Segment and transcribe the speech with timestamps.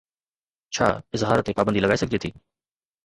[0.77, 2.29] ڇا اظهار تي پابندي لڳائي سگهجي ٿي؟